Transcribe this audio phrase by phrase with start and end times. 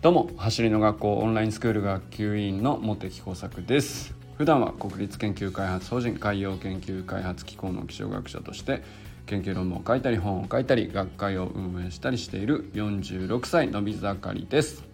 [0.00, 4.14] どうも走りの学校オンラインスクール学級委員の茂木耕作です。
[4.38, 8.82] 普段は国立研究開発法人海洋研究開発機構の気象学者として
[9.26, 14.84] 研究論文を書いたり本を書いたり学会を運営したりしている46歳のび盛りです。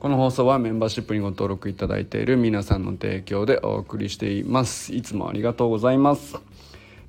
[0.00, 4.94] この放送はメンバーシップにご登録いただいている皆さんの提供でお送りしています。
[4.94, 6.38] いつもありがとうございます。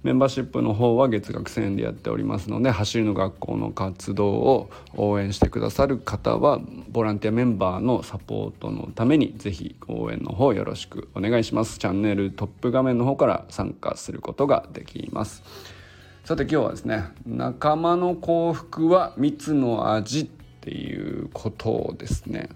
[0.02, 11.80] メンバーシップの方は月額1000円でやっておりますので走りの学校の活動を応援してくださる方はボランティアメンバーのサポートのためにぜひ応援の方よろしくお願いします。
[11.80, 15.44] チャンネルトップ画面の方から参加することができます。
[16.23, 20.25] さて今日はですね仲間の幸福は蜜の味っ
[20.61, 22.47] ていうことをですね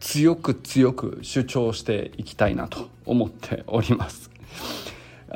[0.00, 4.30] 強く強く主張していきたいなと思っております。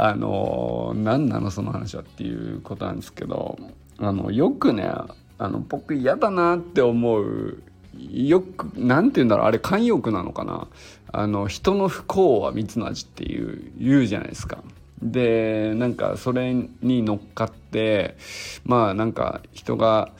[0.00, 3.58] あの何なのその話はっていうことなんですけど
[3.98, 7.62] あのよくねあの僕嫌だなって思う
[7.98, 10.68] よく何て言うんだろうあれ慣用なのかな
[11.12, 14.62] あの人の不幸は蜜の味っていう言うじゃないですか。
[15.02, 18.16] でなんかそれに乗っかって
[18.64, 20.12] まあなんか人が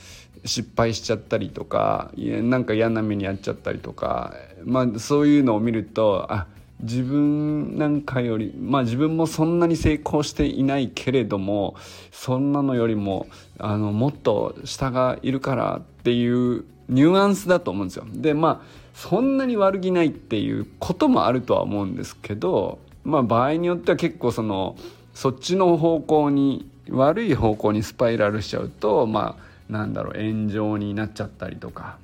[0.45, 6.47] 失敗しちゃったりとかなんか嫌な目に遭っちゃったりとかまあそういうのを見るとあ
[6.81, 11.75] 自分なんかよりまあ自分もそんなに成功していないけれども
[12.13, 13.27] そんなのよりも
[13.59, 18.07] あのもっと下がいるからっていうニュアンスだと思うんですよ。
[18.13, 24.77] でまあそんなに悪気ないっていうこともあるとは思うんですけどまあ場合によっては結構その
[25.15, 31.99] そっちの方向に悪い方向にスパイラルしちゃうとまあなんだろう炎上になっちゃったりとか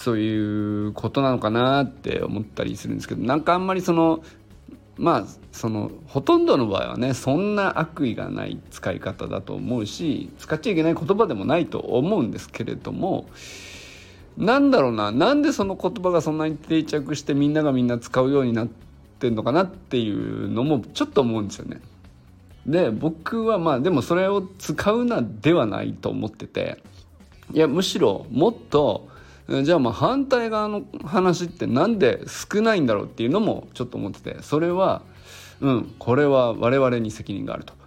[0.00, 4.24] そういうことなのかなって思ったりするんですけどなんかあんまりその
[4.96, 13.28] まあそのほとんどの場合はねそんな悪意がない使い方だと思うし使っちゃいけない言葉でもないと思うんですけれども
[14.38, 18.68] なんだろうななんでその言葉がそんなに定着してみんながみんな使うようになっ
[19.18, 21.78] てんのかなっていうのもちょっと思うんですよね。
[22.64, 26.82] で僕はまあでもそれを使うなではないと思ってて
[27.52, 29.09] いやむしろもっと
[29.62, 35.02] じゃあまあ反対側の話ってなんで少ないんだろうっていうのもちょっと思っててそれは
[35.60, 37.74] うんこれは我々に責任があると。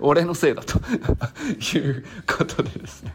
[0.00, 0.78] 俺のせいだと。
[1.78, 3.14] いうことでですね。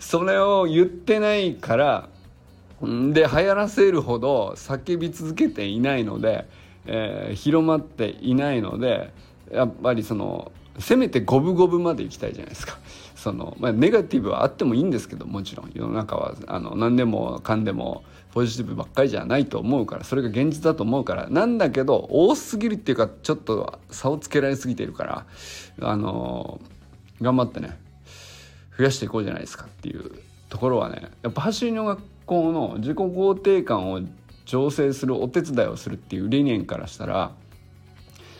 [0.00, 2.08] それを言ってないから
[2.80, 6.46] で流行らせるほど叫び続けていないので、
[6.86, 9.12] えー、広まっていないので
[9.52, 12.78] やっぱりそのせめて五分五分までいきたいじゃないですか。
[13.24, 15.70] そのまあ、ネガティブはあってもいいんですけどもちろん。
[15.72, 18.04] 世の中はあの何でもかんでも
[18.34, 21.30] ポジティブばっかりじゃないと思うからそれが現実だと思うから。
[21.30, 25.26] なんだけど多すぎるっていうかちょっと差をつけられすぎてるから
[25.80, 26.60] あの
[27.22, 27.78] 頑張ってね
[28.76, 30.10] 増やしていこうじゃないですかっていう
[30.50, 34.00] ところはねやっぱ走りの学校の自己肯定感を
[34.44, 37.32] 醸成するお手伝いをするっていう理念からしたら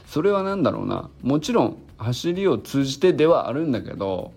[0.09, 1.09] それは何だろうな。
[1.23, 4.33] もちろん走りを通じてではあるんだけど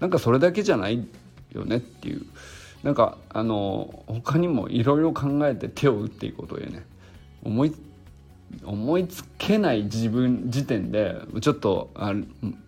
[0.00, 1.06] なんかそれだけじゃない
[1.52, 2.26] よねっていう
[2.82, 6.84] なんかあの他にもいろいろ考えて手を打っていくことでね
[7.42, 7.74] 思い
[8.62, 12.12] 思いつけない自分時点でちょっとあ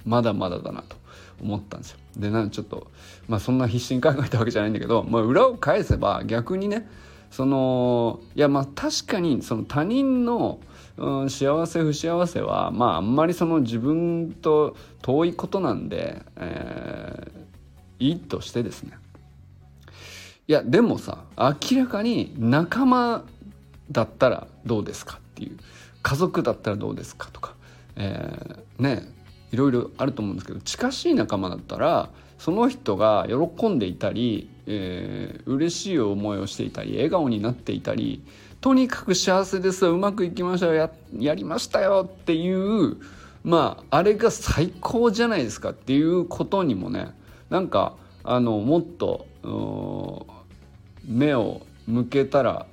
[0.04, 0.96] まだまだだなと
[1.40, 1.98] 思ったんですよ。
[2.16, 2.90] でなんちょっと
[3.28, 6.88] まあそんな必死に考えたわけじゃないんだけど、まあ、裏を返せば逆にね
[7.30, 10.58] そのいやまあ確かにその他人の、
[10.96, 18.92] うん、幸せ不幸せはまああんまりその自分と遠いことなんで、えー、いいとしてですね。
[20.48, 23.24] いやでもさ明らかに仲間
[23.90, 25.56] だったらどうですかっていう
[26.02, 27.54] 家族だったらどうですかとか、
[27.96, 29.08] えー、ね
[29.50, 38.22] いろいろあると思うんですけど近しい仲間だったらその人が喜んでいたり、えー、嬉しい思いをしていたり笑顔になっていたり
[38.60, 42.96] とにかく幸せですうまくいきましたよやりましたよっていう
[43.44, 47.14] まああれが最高じゃないですかっていうことにもね
[47.48, 47.94] なんか
[48.24, 49.26] あのもっと
[51.04, 52.66] 目を向けたら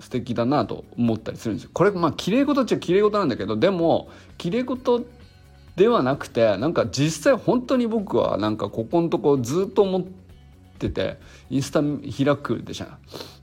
[0.00, 1.70] 素敵だなと思ったりするんですよ。
[1.72, 5.06] これまあ綺麗事っちゃ綺麗事なんだけどでも綺麗事
[5.76, 10.25] ではなくてなんか実際本当に僕はなんかここのとこずっと思って
[10.76, 11.18] て
[11.50, 12.86] インスタ開くでしょ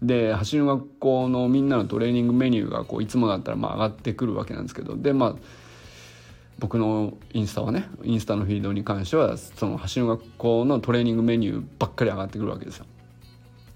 [0.01, 5.35] で走る学校のみんなのトレーニングメニューがこういつもだったらまあ上がってくるわけなんですけどでまあ
[6.59, 12.85] 僕のインスタはねインスタのフィードに関してはその走る学校のトレーニングメニューばっかり上がってくるわけですよ。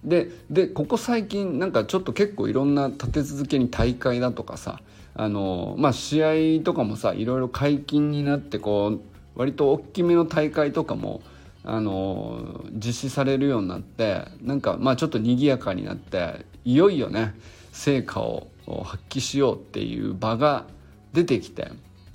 [0.03, 4.79] ででここ最近なんかちょっと結構いろんな立て続けに大会だとかさ
[5.15, 6.23] あのまあ試
[6.59, 9.01] 合とかもさいろいろ解禁になってこう
[9.35, 11.21] 割と大きめの大会とかも
[11.69, 17.35] あの実施されるようになってなんかまあちょっと賑やかになっていよいよね
[17.73, 18.47] 成果を
[18.85, 20.65] 発揮しようっていう場が
[21.11, 21.67] 出てきて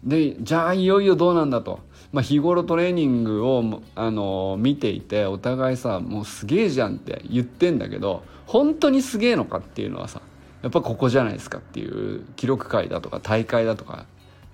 [0.04, 1.81] でじゃあいよいよどうなんだと、
[2.12, 10.22] まあ、日頃トレーニングをあの見ていてお互いさもうすげえじゃんって言ってんだけど本当にすげえのかっていうのはさ
[10.62, 14.06] やっぱここじゃないですかっていう記録会だとか大会だとか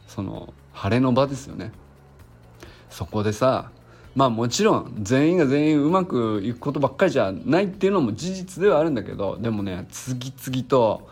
[0.09, 1.71] その晴れの場ですよね。
[2.91, 3.71] そこでさ
[4.19, 11.09] まあもちろん全員が全員うまくいくことばっかりじゃないっていうのも事実ではあるんだけどでもね次々と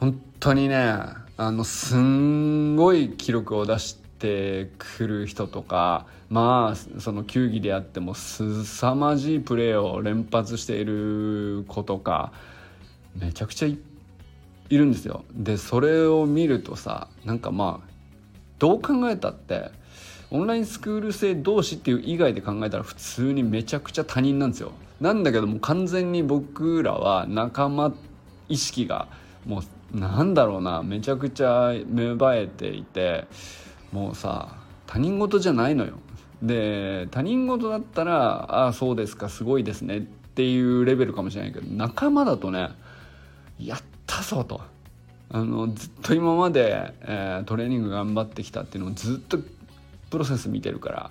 [0.00, 0.96] 本当にね
[1.36, 12.32] あのすんごい記録を出してくる人とかまあその球技であってもすさまじいプレーを連発している子とか
[13.14, 13.78] めちゃくちゃい
[14.76, 15.24] るんですよ。
[15.32, 17.88] でそれを見るとさなんかまあ
[18.58, 19.70] どう考えたって
[20.30, 24.72] オンラインスクール生同士っていう以外で考えたら普通にめちゃくちゃ他人なんですよ。
[25.00, 27.94] なんだけども完全に僕らは仲間
[28.48, 29.08] 意識が
[29.46, 29.62] も
[29.94, 33.26] うなんだろうなめちゃくちゃ芽生えていて
[33.92, 35.98] もうさ他人事じゃないのよ。
[36.42, 42.68] で他人事だったら「ああそうですかすごいですね」っていうレベルかもしれないけど仲間だとね
[43.58, 44.60] やったぞと
[45.30, 49.38] あのずっと今まで、えー、トレーニング頑張ってきたっていうのをずっと
[50.10, 51.10] プロセス見てるから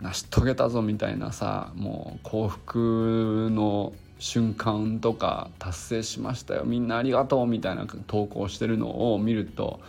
[0.00, 9.80] 成し遂げたぞみたいなさもう幸福の瞬間とか達成しましたよみんなありがとうみたいな投稿してるのを見ると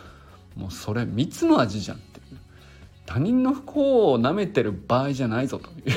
[0.56, 2.38] もうそれ蜜の味じゃんっていう。
[3.06, 5.96] 他人の不幸をなめてる場合じゃないぞという。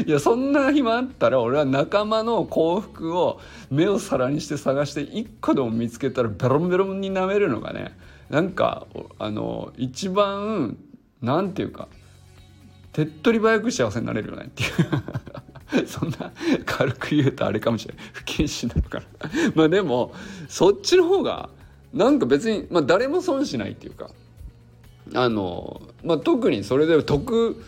[0.08, 3.38] いやそんな暇あったら俺は仲間の幸福を
[3.70, 7.96] 目を皿にして探して一個でも見つけたらベロンベロンに舐めるのがね
[8.30, 8.86] なんか
[9.18, 10.76] あの一番
[11.22, 11.88] なんていうか
[12.92, 15.86] 手っ取り早く幸せになれるよねっていう。
[15.86, 16.32] そんな
[16.66, 18.04] 軽く言うとあれかもしれない。
[18.12, 19.04] 不謹慎なのかな
[19.54, 20.12] まあでも
[20.48, 21.48] そっちの方が
[21.92, 24.10] なんか別に、まあ、誰も損しないっていうか。
[25.12, 27.62] あの、まあ、特にそれで得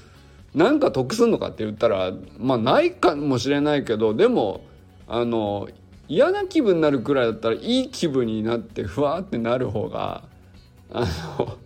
[0.54, 4.62] なんか得すんのかって言ったらまあないかもしれないけどでも
[5.06, 5.68] あの
[6.08, 10.22] 嫌な気分になるくらいだったらいい気分になってふわってなる方が
[10.92, 11.06] あ
[11.38, 11.58] の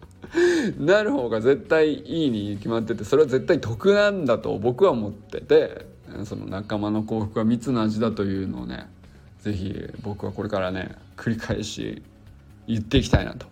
[0.79, 5.87] なる方が絶対いいに決まっててそれは絶対得なんだと僕は思ってて
[6.25, 8.89] その仲間の幸福は蜜の味だというのをね
[9.41, 12.03] 是非僕はこれからね繰り返し
[12.67, 13.47] 言っていきたいなと。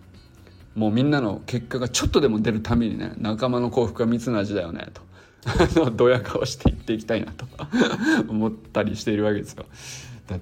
[0.75, 5.01] もうみんなの結果がちょっとでも出るためにね仲間の幸福は蜜の味だよねと。
[5.91, 7.45] ドヤ顔していっていきたいなと。
[8.27, 9.65] 思ったりしているわけですよ。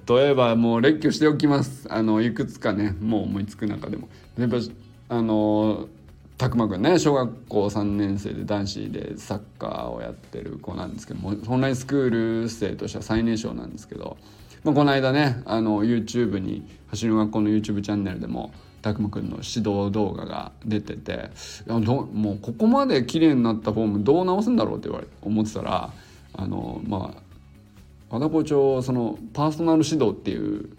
[0.06, 1.86] 例えばもう列挙しておきます。
[1.90, 4.08] あのいくつかねもう思いつく中でも。
[4.36, 4.58] 例えば
[5.08, 5.88] あの
[6.36, 14.16] たくまくんね小学校3年生で男子でサッカーをやってる子なんですけどもオンラインスクール生としては最年少なんですけど、
[14.62, 18.52] まあ、この間ねあの YouTube に走る学校の YouTube チャンネルでも
[18.82, 21.30] たくまくんの指導動画が出てて
[21.66, 25.92] いやどもうここまで綺麗になったフォームどう直すんだろうって言われ思ってたら
[26.34, 27.22] あのまあ
[28.10, 30.70] 和田校長そのパーソナル指導っていう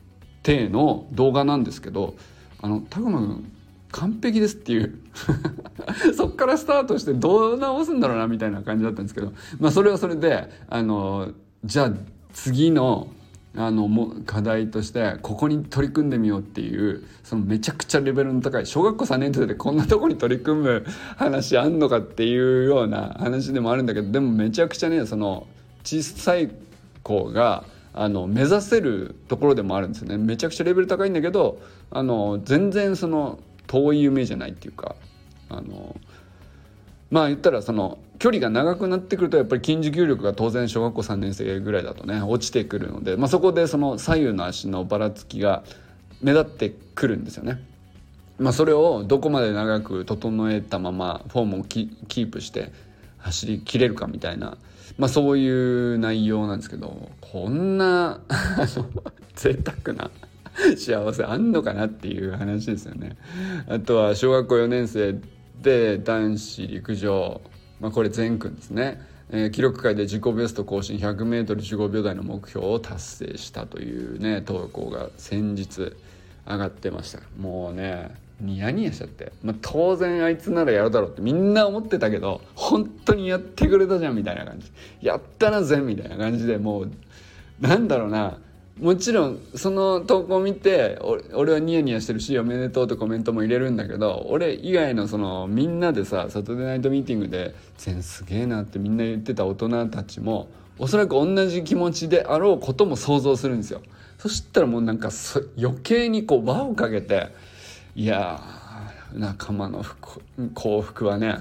[0.42, 2.16] 体の動画なんですけど
[2.62, 3.52] あのたくまくん
[3.92, 5.00] 完璧ですっていう。
[6.16, 9.34] そっからスタートしてどう直すんだろうなみたいな感じだったんですけど。
[9.60, 11.32] まあそれはそれであの
[11.66, 11.94] じゃあ
[12.34, 13.10] 次の
[13.56, 20.86] あのも課題としてここに取り組んでみようっていうそのめちゃくちゃレベルの高い小学校3年生でこんなとこに取り組む
[21.18, 25.48] 話あんのかっていうような話でもあるんだけどでもめちゃくちゃねその
[25.84, 26.52] 小さい
[27.02, 30.18] 子があの目指せるところでもあるんですよね。
[30.18, 34.96] めちゃくちゃレベル高いんだけどあの全然その遠い夢じゃないっていうか
[35.48, 35.96] あの
[37.12, 45.64] まあ言ったらその距離が長くなってくるとやっぱり筋持久力が当然小学校3年生ぐらいだとね落ちてくるので、まあ、そこでその左右の足のばらつきが
[46.22, 47.64] 目立ってくるんですよね。
[48.40, 52.72] まあ、それをどこまで長く整えたままフォームをキープして
[53.18, 54.58] 走りきれるかみたいな、
[54.98, 58.22] まあ、そういう内容なんですけどこんな
[59.36, 60.10] 贅沢な
[60.78, 63.18] 幸せあんのかなっていう話ですよね。
[63.68, 65.16] あとは小学校4年生
[65.62, 67.42] で男子陸上。
[67.80, 69.00] まあ、これ全くんですね、
[69.30, 70.98] えー、記録会で自己ベスト更新。
[70.98, 75.94] 100m15 秒台の目標を達成したというね投稿が先日
[76.46, 77.20] 上がってました。
[77.38, 78.12] もうね
[78.42, 84.72] ニヤニヤしちゃって、まあ、当然あいつならやるだろうってみんな思ってたけど本当にやってくれたじゃんみたいな感じ。
[85.02, 86.92] やったなぜみたいな感じでもう
[87.62, 88.38] なんだろうな。
[88.80, 90.98] もちろんその投稿を見て
[91.34, 103.82] 俺はニヤニヤしてるしおめでとうとコメントも入れるんだけど俺以外のそのみんなでさサトデーナイトミーティングで「全すげえな」ってみんな言ってた大人たちもおそらく同じ気持ちであろうことも想像するんですよ。
[104.18, 105.10] そしたらもうなんか
[105.58, 107.30] 余計にこう輪をかけて
[107.96, 108.42] いや
[109.14, 109.84] 仲間の
[110.54, 111.40] 幸福はね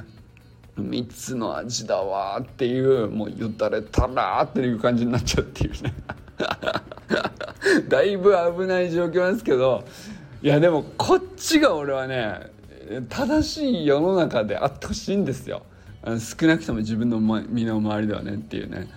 [0.76, 5.95] 3つの味だわっていうもう言たれたらっていう感じになっちゃうっていうね
[7.88, 9.85] だいぶ危ない状況なんですけど
[10.42, 12.59] いやでもこっちが俺はね
[13.09, 15.62] 正しい世の中であってほしいんですよ。
[16.04, 18.88] 少なくとも自分の身の回りではねっていうね。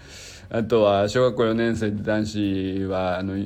[0.50, 3.44] あとは小学校4年生で男子はあの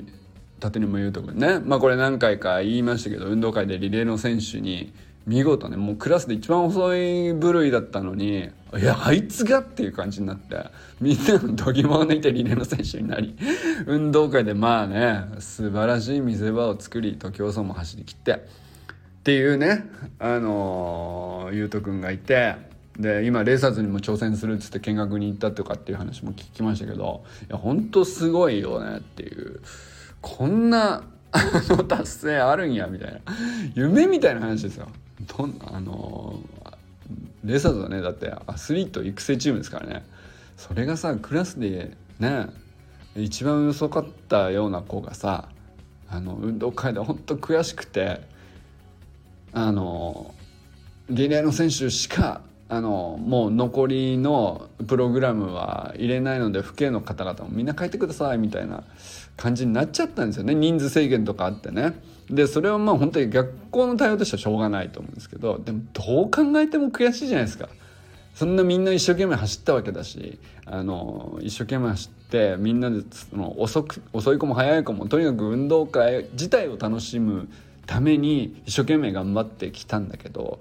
[0.60, 1.60] 縦にも言うとこね。
[1.60, 4.94] まあこれ何回か言いましたけど運動会でリレーの選手に
[5.26, 10.58] 見事ねもうクラスで一番遅い部類だったのにいやあいつがっていう感じになって
[11.02, 13.36] みんなの度肝を抜いてリレーの選手になり
[13.88, 18.38] 運動会でまあね素晴らしい見せ場を作り徒競走も走りきってっ
[19.24, 19.90] ていうね
[20.20, 22.56] あのー、ゆうとくんがいて
[23.00, 29.62] で今レーサーズにも挑戦するっつって見学に行ったとかっていう話も聞きましたけどいや本当すごいよねっていう
[30.22, 31.40] こんなあ
[31.70, 33.20] の達成あるんやみたいな
[33.74, 34.88] 夢みたいな話ですよ。
[35.22, 36.40] どんあの
[37.44, 38.02] レーサーズはね。
[38.02, 40.06] だってアスリート育成チームですからね。
[40.58, 42.48] それがさクラスでね
[43.16, 45.50] 一番遅かったような子がさ
[46.10, 48.22] あの運動会で本当悔しくて
[49.54, 50.34] あの
[51.10, 58.84] リレーの選手しかあのもう残りのプログラムは入れないので父兄の方々もみんな帰ってくださいみたいな
[59.38, 61.94] 感じになっちゃったんですよね人数制限とかあってね。
[62.30, 67.70] でそれはまあ本当に学校の対応としてはしょうがないと思うんですけどでもどう考えても悔しいじゃないですか。
[68.34, 77.48] そんなみんな一生懸命走ったわけだしあの一生懸命走ってみんなでその遅く遅い子も早い子もとにかく運動会自体を楽しむ
[77.86, 80.60] ために一生懸命頑張ってきたんだけど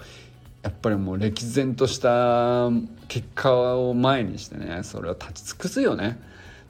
[0.64, 2.70] やっぱりもう歴然とした
[3.08, 6.18] 結果を前にしてねそれを立ち尽くすよね。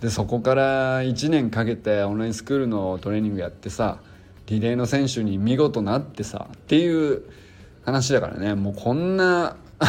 [0.00, 4.00] でそこから1年かけてオンラインスクールのトレーニングやってさ
[4.46, 7.22] リレーの選手に見事なってさっていう
[7.84, 8.56] 話だからね。
[8.56, 9.54] もうこんな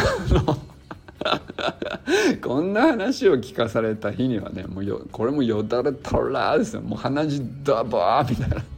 [2.43, 6.81] こんな話を聞かされた日にはねもうよこれもよだれたらですよ。
[6.81, 8.74] もう鼻血ダバーみたいな。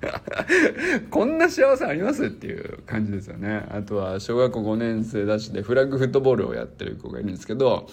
[1.10, 2.26] こんな幸せあります？
[2.26, 3.66] っていう感じですよね。
[3.70, 7.86] あとは小学校5年生だしでフラッグフットボールをやってる子がいるんですけど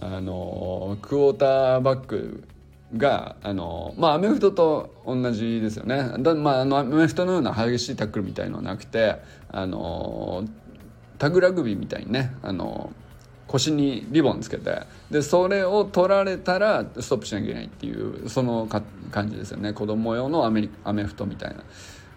[0.00, 2.44] あのクォーターバック
[2.96, 6.12] があのまあアメフトと同じですよね。
[6.18, 9.16] だ、まあ、あのアメフトのような激しいタックルみたいのはなくて
[9.50, 10.44] あの
[11.18, 12.92] タグラグビーみたいにねあの
[13.52, 18.66] 腰にリボンつけてでそれを取られたらストップしなきゃいけないっていうその
[19.10, 21.62] 感じですよね子供用のアメリアメフトみたいな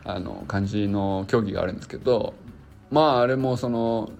[0.05, 2.35] あの感じの競技があるんですけど
[2.89, 4.11] まああれもその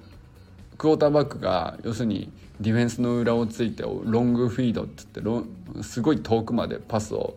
[0.78, 5.46] クォーターバックが要するにディフェンスの裏をついてロングフィードって言っ
[5.78, 7.36] てすごい遠くまでパスを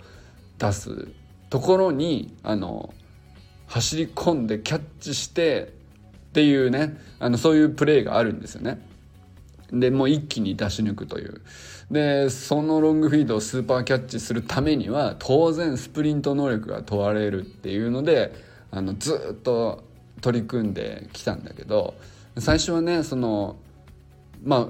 [0.58, 1.06] 出す
[1.50, 2.92] ところにあの
[3.68, 5.72] 走り込んでキャッチして
[6.30, 8.87] っていうねあのそういうプレーがあるんですよね。
[9.72, 11.40] でもう一気に出し抜くという。
[11.90, 18.34] でそのロングフィードをスーパーキャッチするためには当然スプリント能力が問われるっていうので
[18.70, 19.84] あのずっと
[20.20, 21.94] 取り組んできたんだけど
[22.36, 23.56] 最初はねその
[24.44, 24.66] まあ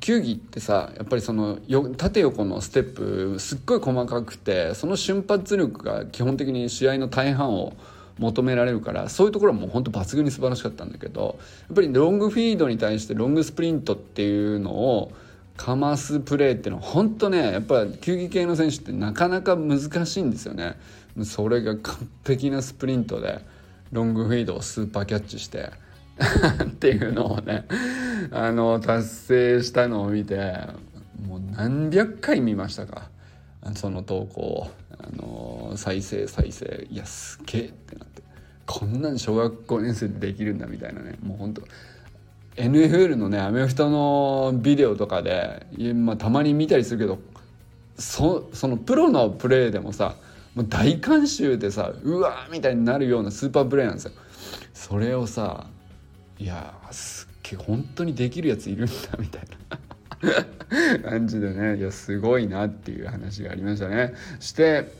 [0.00, 1.58] 球技ってさやっぱりその
[1.96, 7.74] 縦横のステップすっごい細かくてその瞬発力が基本的に試合の大半を
[8.18, 15.12] 求められるからそういうところはもう本当抜群に素晴らしかったんだけどやっぱりロングフィードに対してロングスプリントっていうのを
[15.56, 20.76] かますプレーっていうのは本当ねやっぱ球技系の選手ってなかなか難しいんですよね。
[21.24, 23.40] それが完璧なスプリントで
[23.90, 25.72] ロングフィードをスーパーキャッチして
[26.62, 27.66] っていうのをね
[28.30, 30.36] あの達成したのを見て
[31.26, 33.10] もう何百回見ましたか
[33.74, 34.70] その投稿。
[34.98, 38.22] あの再生再生いやすげえってなって
[38.66, 41.62] こんなん小学校年生でできるんだみたいなねもうほんと
[42.56, 47.18] NFL のねアメフトのビデオとかで、まあ、たまに見たりするけど
[47.96, 50.16] そそのプロのプレーでもさ
[50.54, 54.12] もう大観衆でさうわーみたいになるようなスーパープレーなんですよ。
[54.74, 55.66] それをさ
[56.38, 59.67] いやすっげえ本当にできるやついるんだみたいな。
[61.04, 64.14] 感じでねいやすごいなっていう話がありましたね。
[64.40, 64.90] して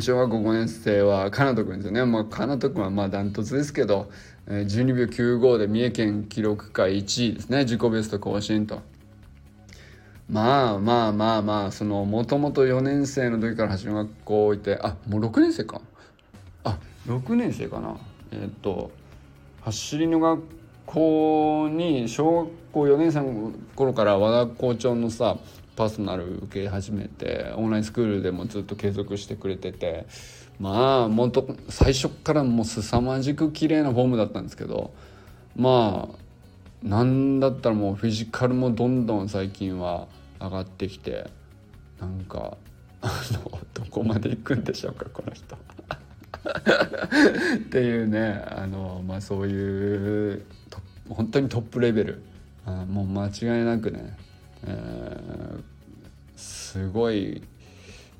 [0.00, 2.24] 小学校5年生はかなとくんですよね。
[2.30, 4.10] かなとくんはまあダントツですけど、
[4.46, 8.82] えー、12秒95で三重県記録会1位ですね自己ベスト更新と。
[10.28, 15.80] まあまあまあまあそのもともと4年生の時から走り学校いてあもう6年生か
[16.64, 17.96] あ6年生かな
[18.32, 18.90] えー、っと
[19.62, 20.57] 走りの学校
[20.88, 25.36] 校に小学校4年生の頃から和田校長のさ
[25.76, 30.06] パーソナル受け始めてオンラインスクールでもずっと継続してくれてて
[30.58, 34.92] まあもっと最初からもう凄まじく綺麗なフォームだったんですけど
[35.54, 36.18] まあ
[36.82, 40.08] なんだったらもうフィジカルもどんどん最近は
[40.40, 41.30] 上がってきて
[42.00, 42.56] なんか
[43.02, 45.56] あのどこまで行くんでしょうかこの人。
[47.56, 50.42] っていうねあの、まあ、そういう
[51.08, 52.22] 本当にトップレベル
[52.66, 54.16] あもう間違いなくね、
[54.66, 55.62] えー、
[56.36, 57.42] すごい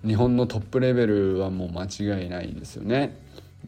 [0.04, 3.16] 日本のトップレベルはもう間違いないですよね。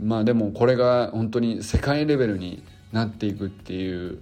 [0.00, 2.62] まあでもこれが本当に世界レベルに
[2.93, 4.19] なっていくっていう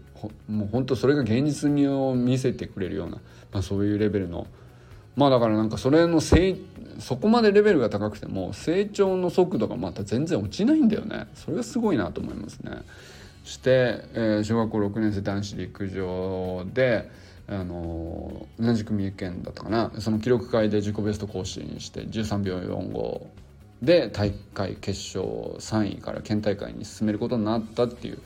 [0.48, 3.16] もう本当それが現実味を見せてくれるような、
[3.52, 4.46] まあ、そういうレベルの
[5.16, 6.56] まあだからなんかそれの成
[6.98, 11.28] そこまでレベルが高くても成長の速度がまた全然落ちないんだよね。
[11.34, 12.72] それがすごいなと思いますね。
[13.44, 17.10] して、えー、小学校6年生男子陸上で
[17.48, 19.92] あの同じく三重県だったかな。
[19.98, 23.26] その記録会で自己ベスト更新して13秒45
[23.82, 28.18] で大会決勝3位から県大会に進めることになったっていう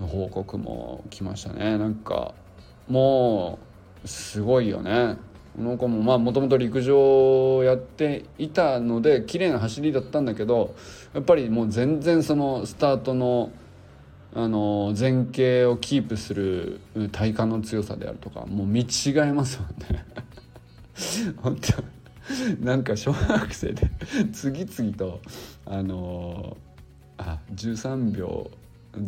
[0.00, 1.78] 報告も来ましたね。
[1.78, 2.34] なんか
[2.86, 3.58] も
[4.04, 5.16] うすごいよね。
[5.58, 10.76] この子もまあもともと陸上をやっていたので綺麗な走りだったんだけど
[11.12, 13.50] やっぱりもう全然そのスタートの
[14.34, 20.04] あの前傾をキープする体幹の強さであるとかもう見違いますもんね
[21.42, 23.90] 本当なんか小学生で
[24.32, 25.20] 次々と
[25.66, 26.56] あの
[27.16, 28.48] あ13秒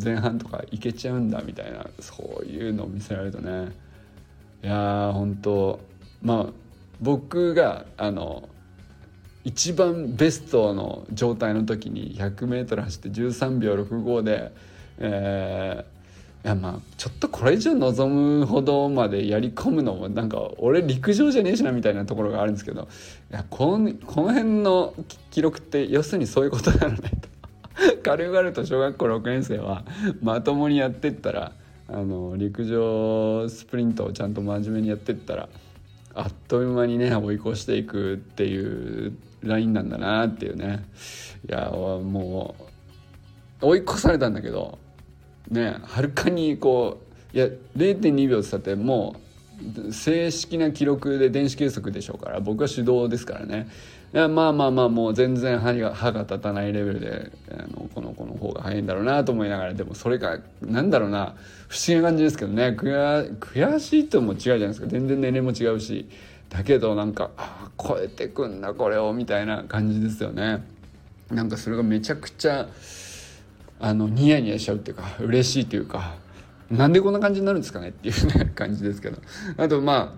[0.03, 3.71] 前半とかいけちゃうんだみたいなそういうのを見せられるとね。
[4.63, 5.90] いやー本当
[6.21, 6.53] まあ
[7.01, 8.47] 僕があの
[9.43, 14.51] 一番ベストの状態の時に 100m 走って13秒65で、
[14.99, 22.87] えー、いやまあちょっとこれ以上望むほどまでやり込むのもなんか俺陸上じゃねえしなみたいなところがあるんですけど
[23.31, 24.93] いやこのこの辺の
[25.31, 27.31] 記録って要するにそういうことなのねと。
[28.03, 29.83] 軽々と小学校6年生は
[30.21, 31.51] まともにやってったら
[31.87, 35.49] あの陸上スプリントをちゃんと真面目にやってったら
[36.13, 40.85] あっという間にね追い越していくっていうラインなんだなっていうね。
[41.47, 42.55] いやも
[43.61, 44.77] う追い越されたんだけど
[45.49, 47.01] ねはるかにこ
[47.33, 47.45] ういや
[47.75, 49.30] 0.2秒って言ったってもう
[49.91, 53.67] 正式な記録で電子計測でしょうから僕は手動ですからね。
[54.13, 61.35] いやまあまあまあもう全然歯が歯が立たないレベルであのこの子の方が早いんだろうなと思いながらでもそれがなんだろうな
[61.69, 62.75] 不思議な感じですけどね。
[62.77, 64.87] 悔悔しいとも違うじゃないですか。
[64.87, 66.09] 全然年齢も違うし。
[66.49, 70.61] だけどなんかあ超えてくんだこれをみたいな感じですよね。
[71.31, 72.67] なんかそれがめちゃくちゃ
[73.79, 76.15] あのニヤニヤしちゃうっていうか嬉しいというか。
[76.71, 79.17] なんでこんな感じになるんですかねっていう、感じですけど。
[79.57, 80.15] あとま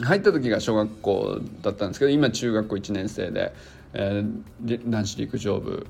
[0.00, 3.54] あ入った時が小学校だったんですけど今中学校1年生で、
[3.92, 5.86] えー、男子陸上部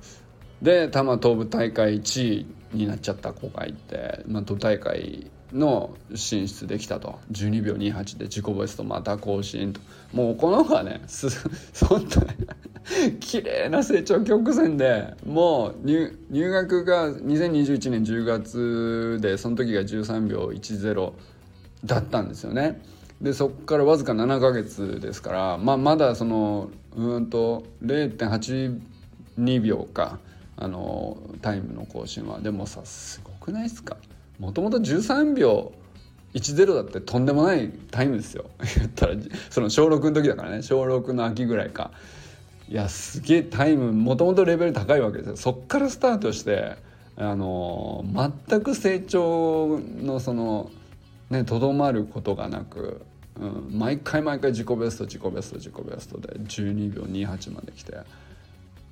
[0.61, 7.21] で多摩東部大会1位になっちゃった子がいて、まあ、都大会の進出できたと。
[7.31, 9.81] 12秒28で自己ベストまた更新と。
[10.13, 11.29] もうこの子はねす
[11.85, 12.27] 本当に
[13.21, 21.13] 綺麗な成長曲線でもう入学が2021年10月でその時が13秒10
[21.85, 22.81] だったんですよね。
[23.21, 30.19] でそこからわずか7ヶ月ですから、まあ、まだそのうんと0.82秒か
[30.57, 32.41] あのタイムの更新は。
[32.41, 33.97] でもさすごくないですか？
[34.39, 35.73] もともと13秒
[36.35, 38.45] 10だってとんでもないタイムですよ。
[38.77, 39.15] 言ったら
[39.51, 40.63] その小6の時だからね。
[40.63, 41.93] 小6の秋ぐらいか。
[42.69, 45.37] いやすげえタイムもともとレベル高いわけですよ。
[45.37, 46.77] そっからスタートして
[47.17, 48.05] あの
[48.49, 50.71] 全く成長のその
[51.31, 53.05] ねとどまることがなく
[53.41, 57.97] うん、毎回毎回自己ベスト自己ベスト自己ベストで12秒28まで来て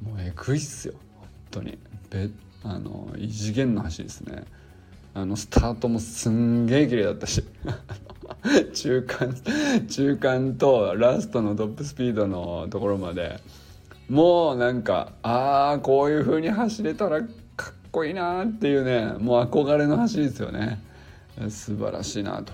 [0.02, 1.78] もうえぐいっすよ本当に。
[2.10, 2.28] べ
[2.64, 4.44] あの異次元の走りですね。
[5.14, 7.44] あのスタートもすんげえ綺麗だったし。
[8.72, 9.36] 中間
[9.88, 13.40] 中間とラストのトップスピードのところまで。
[14.08, 17.26] もうなんかああこういう風に走れたらか
[17.70, 20.80] っこいいなっていうねもう憧れの走りですよね。
[21.48, 22.52] 素晴らしいなと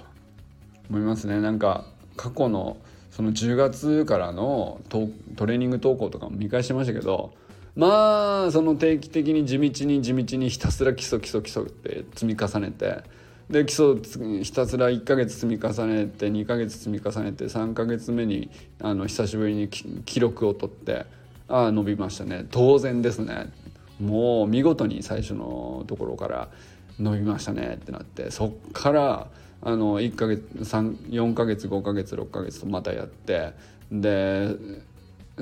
[0.89, 1.41] 思いますね。
[1.41, 1.85] なんか
[2.17, 2.77] 過去の
[3.11, 5.01] その10月からのト
[5.47, 7.33] レーニング投稿とかも見返しましたけど
[7.75, 13.03] まあその定期的に地道に地道にひたすら基礎基礎基礎って積み重ねて
[13.51, 13.97] で基礎
[14.45, 21.07] ひたすら1ヶ月積み重ねて2ヶ月積み重ねて3ヶ月目にあの久しぶりに記録を取って
[21.49, 22.47] あ伸びましたね。
[22.51, 23.53] 当然ですね。
[24.01, 26.49] もう見事に最初のところから
[27.01, 27.79] 伸びましたね。
[27.81, 28.31] ってなって。
[28.31, 29.27] そっから
[29.63, 33.53] あの1ヶ月4ヶ月5ヶ月6ヶ月とまたやって。
[33.91, 34.55] で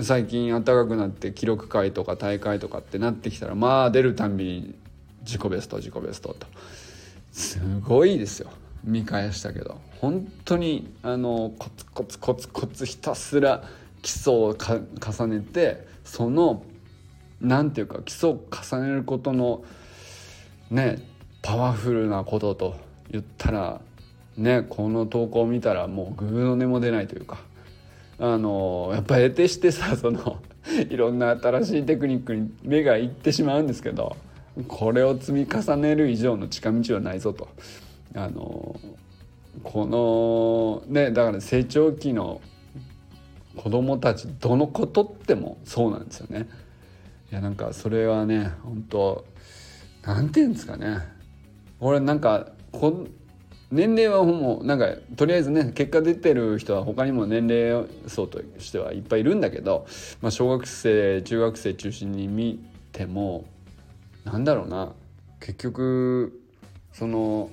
[0.03, 4.75] 最近暖かくなって記録会とか大会とかってなってきたらまあ出るたんびに
[5.23, 6.47] 自己ベスト自己ベストと。
[7.33, 8.51] すごいですよ。
[8.85, 9.81] 見返したけど。
[10.01, 13.65] 本当にあのコツコツコツコツひたすら
[14.07, 16.63] 基礎を重ねてその
[17.41, 19.65] 何て言うか基礎を重ねることの
[20.71, 21.03] ね
[21.43, 22.77] パワフルなことと
[23.11, 23.81] 言ったら
[24.37, 27.39] ねこの投稿を見たらもうグーの音も出ないというか
[28.21, 30.41] あのやっぱ得てしてさその
[30.89, 34.17] いろんな新しいテクニックに目がいってしまうんですけど
[34.69, 37.49] これを積み重ねる以上の近道はないぞと。
[38.15, 38.79] あの
[39.65, 39.85] こ
[40.87, 42.41] のねだから成長期の
[43.57, 46.49] 子供たちどの子とってもそうなんですよね。
[47.31, 49.25] いやなんかそれはね本当
[50.05, 51.01] なんて言うんですかね
[51.81, 53.07] 俺なんかこ
[53.73, 59.87] 年齢はもうなんかとりあえずね結果出てる人は他にも年齢層としてはいっぱいいるんだけど、
[60.23, 63.45] まあ、小学生中学生中心に見ても
[64.25, 64.93] なんだろうな
[65.41, 66.41] 結局
[66.93, 67.51] その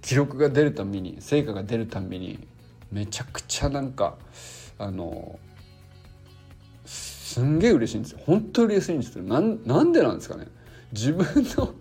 [0.00, 2.46] 記録が出るたびに成果が出るたびに
[2.92, 4.16] めちゃくちゃなんか
[4.78, 5.38] あの
[6.84, 8.18] すんげえ嬉しいんですよ。
[8.26, 9.22] 本当に嬉しいんですよ。
[9.22, 10.46] なんなんでなんですかね。
[10.92, 11.24] 自分
[11.56, 11.74] の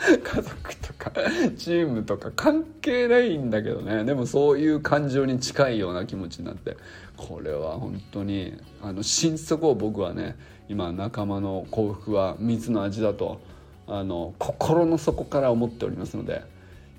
[0.00, 1.12] 家族とか
[1.56, 4.04] チームとか関係ないんだけどね。
[4.04, 6.76] でもそういう感情に近いような気持ちになって
[7.16, 10.36] これは本当にあの心底を僕はね
[10.68, 13.40] 今仲間の幸福は蜜の味だと
[13.86, 16.42] あの心の底から思っておりますので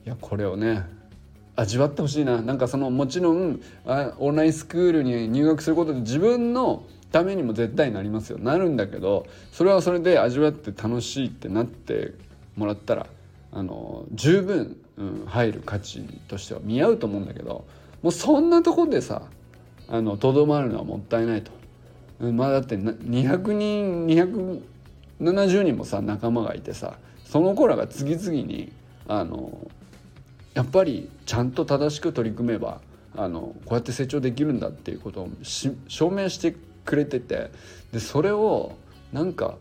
[0.06, 0.86] いやこれをね
[1.56, 12.14] 味わってほしいななんかそのもちろんあオンラインスクールに入学することで自分のためにも絶対なりますよなるんだけどそれはそれで味わって楽しいってなって
[12.56, 13.08] もらったら
[13.52, 17.66] あの十分、うん、入る価値としては見合うと思うんだけど
[18.02, 19.24] もうそんなとこでさ
[20.20, 21.52] とどまるのはもったいないと。
[22.32, 28.72] まあだって200人270人もさ仲間がいてさその子らが次々に
[29.08, 29.68] あの
[30.54, 32.82] やっぱりちゃんと正しく取り組めば
[33.16, 37.52] あのこうやって成長できるんだっていうことを証明してくれてて
[37.92, 38.74] でそれを
[39.14, 39.56] なんか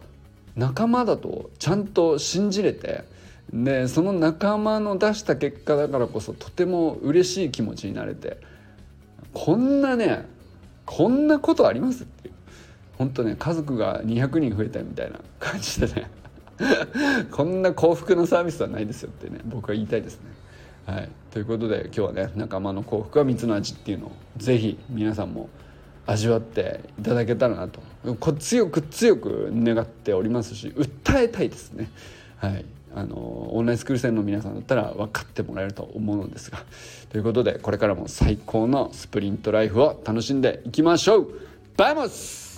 [0.57, 3.05] 仲間だとちゃんと信じれて
[3.53, 8.39] でその仲間の出した結果だからこそとても嬉しい気持ちになれて
[9.33, 10.27] こんなね
[10.87, 12.35] こんなことありますっていう
[12.99, 16.11] 本当ね家族が200人増えたみたいな 感じでね
[17.31, 20.40] こんな幸福のサービスはないですよってね僕は言いたいですね。
[20.91, 25.49] はい、ということで今日はね仲間の幸福は蜜の味っていうのをぜひ皆さんも
[26.05, 27.81] 味わっていただけたらなと。
[28.41, 31.91] 強く強く願っておりますし訴えたいですね。
[32.39, 32.65] はい。
[32.93, 33.17] あの
[33.55, 36.65] オンラインスクール生の皆さんだったら分かってもらえると思うのですが。
[37.11, 41.29] ということでこれからも最高のスプリントライフを楽しんでいきましょう。
[41.77, 42.50] バイモス